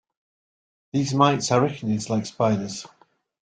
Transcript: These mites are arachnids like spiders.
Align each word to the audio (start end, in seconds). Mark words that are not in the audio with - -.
These 0.93 1.13
mites 1.13 1.51
are 1.51 1.61
arachnids 1.61 2.09
like 2.09 2.25
spiders. 2.25 2.87